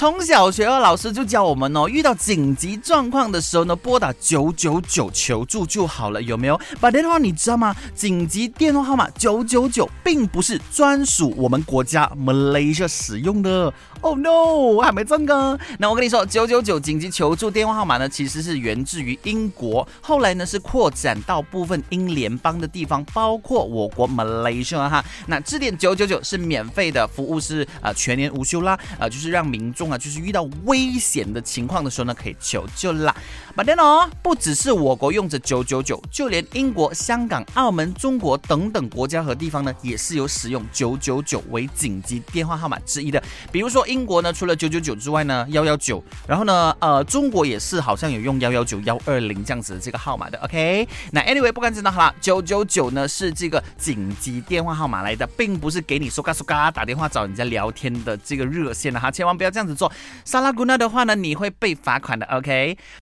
[0.00, 6.58] 从小学二老师就教我们哦，遇到紧急状况的时候呢，拨打九九九求助就好了，有没有？
[6.80, 7.76] 把电话你知道吗？
[7.94, 13.70] 紧急电话号码九九九并不是专属我们国家 Malaysia 使用的。
[14.00, 15.60] Oh no，还没真的。
[15.78, 25.04] 那我跟你说，九九九紧急求助电话号码呢，其实是源自于英国，后来呢是扩展到部分英联邦的地方，包括我国 Malaysia 哈。
[25.26, 33.14] 那致电九九九是免费的服务，是啊全年无休啦，啊就是让民众啊就是遇到危险的情况的时候呢可以求救啦。
[33.54, 43.22] 把电脑不只是我国用着九九九，就连英国、香港、澳门、中国等等国家和地方呢也是有使用九九九为紧急电话号码之一的，
[43.52, 43.80] 比如说。
[43.90, 50.86] 英国呢，除了九九九之外呢，幺幺九，然后呢，呃，中国也是好像有用幺幺九幺二零这样子的这个号码的，OK？
[51.10, 59.90] 那 anyway，不管怎样好了，九九九呢是这个紧急电话号码来的，并不是给你说嘎说嘎打电话找人家聊天的这个热线的哈，千万不要这样子做。
[60.24, 62.76] 萨拉古娜的话呢，你会被罚款的，OK？